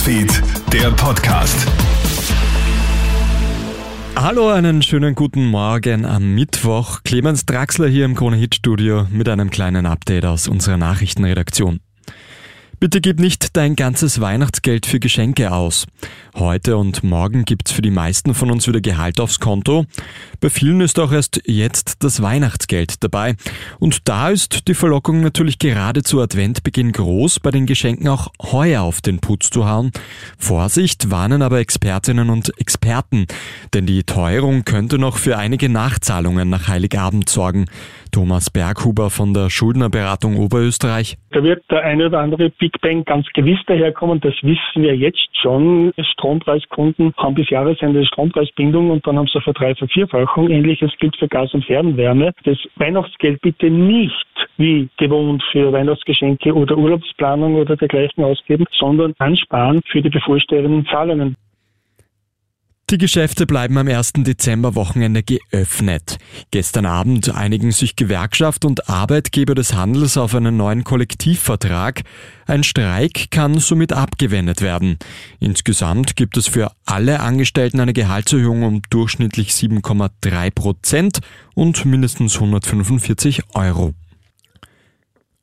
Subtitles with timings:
[0.00, 1.66] Newsfeed, der Podcast.
[4.16, 7.02] Hallo, einen schönen guten Morgen am Mittwoch.
[7.04, 11.80] Clemens Draxler hier im Krone Hit Studio mit einem kleinen Update aus unserer Nachrichtenredaktion.
[12.80, 15.86] Bitte gib nicht dein ganzes Weihnachtsgeld für Geschenke aus.
[16.34, 19.84] Heute und morgen gibt's für die meisten von uns wieder Gehalt aufs Konto.
[20.40, 23.36] Bei vielen ist auch erst jetzt das Weihnachtsgeld dabei.
[23.80, 28.80] Und da ist die Verlockung natürlich gerade zu Adventbeginn groß, bei den Geschenken auch heuer
[28.80, 29.90] auf den Putz zu hauen.
[30.38, 33.26] Vorsicht warnen aber Expertinnen und Experten,
[33.74, 37.66] denn die Teuerung könnte noch für einige Nachzahlungen nach Heiligabend sorgen.
[38.10, 41.16] Thomas Berghuber von der Schuldnerberatung Oberösterreich.
[41.30, 44.20] Da wird der eine oder andere Big Bang ganz gewiss daherkommen.
[44.20, 45.92] Das wissen wir jetzt schon.
[46.12, 50.50] Strompreiskunden haben bis Jahresende Strompreisbindung und dann haben sie eine Vervierfachung.
[50.50, 52.32] Ähnliches gilt für Gas- und Fernwärme.
[52.44, 59.80] Das Weihnachtsgeld bitte nicht wie gewohnt für Weihnachtsgeschenke oder Urlaubsplanung oder dergleichen ausgeben, sondern ansparen
[59.86, 61.36] für die bevorstehenden Zahlungen.
[62.90, 64.14] Die Geschäfte bleiben am 1.
[64.14, 66.18] Dezember-Wochenende geöffnet.
[66.50, 72.02] Gestern Abend einigen sich Gewerkschaft und Arbeitgeber des Handels auf einen neuen Kollektivvertrag.
[72.48, 74.98] Ein Streik kann somit abgewendet werden.
[75.38, 81.20] Insgesamt gibt es für alle Angestellten eine Gehaltserhöhung um durchschnittlich 7,3 Prozent
[81.54, 83.94] und mindestens 145 Euro.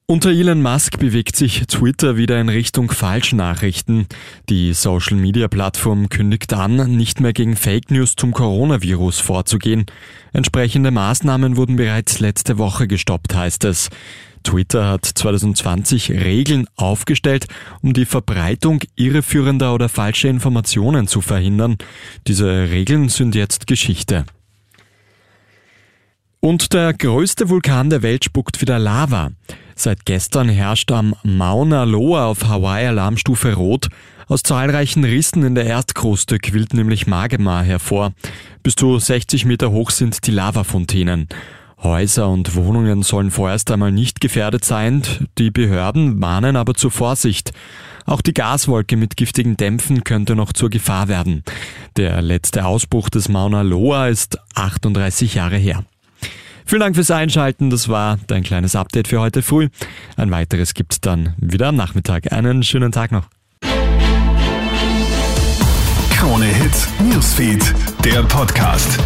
[0.09, 4.07] Unter Elon Musk bewegt sich Twitter wieder in Richtung Falschnachrichten.
[4.47, 9.85] Die Social-Media-Plattform kündigt an, nicht mehr gegen Fake News zum Coronavirus vorzugehen.
[10.31, 13.89] Entsprechende Maßnahmen wurden bereits letzte Woche gestoppt, heißt es.
[14.43, 17.47] Twitter hat 2020 Regeln aufgestellt,
[17.81, 21.77] um die Verbreitung irreführender oder falscher Informationen zu verhindern.
[22.27, 24.23] Diese Regeln sind jetzt Geschichte.
[26.39, 29.31] Und der größte Vulkan der Welt spuckt wieder Lava.
[29.79, 33.89] Seit gestern herrscht am Mauna Loa auf Hawaii Alarmstufe Rot.
[34.27, 38.13] Aus zahlreichen Rissen in der Erdkruste quillt nämlich Magma hervor.
[38.63, 41.27] Bis zu 60 Meter hoch sind die Lavafontänen.
[41.83, 45.03] Häuser und Wohnungen sollen vorerst einmal nicht gefährdet sein.
[45.37, 47.51] Die Behörden warnen aber zur Vorsicht.
[48.07, 51.43] Auch die Gaswolke mit giftigen Dämpfen könnte noch zur Gefahr werden.
[51.97, 55.83] Der letzte Ausbruch des Mauna Loa ist 38 Jahre her.
[56.67, 57.69] Vielen Dank fürs Einschalten.
[57.69, 59.69] Das war dein kleines Update für heute früh.
[60.17, 62.33] Ein weiteres gibt's dann wieder am Nachmittag.
[62.33, 63.27] Einen schönen Tag noch.
[66.11, 67.73] Krone Hits, Newsfeed,
[68.03, 68.99] der Podcast.